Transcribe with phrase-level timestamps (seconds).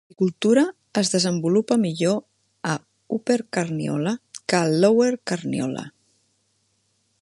[0.03, 0.61] L"agricultura
[1.01, 2.17] es desenvolupa millor
[2.71, 2.79] a
[3.19, 5.89] Upper Carniola que a Lower Carniola.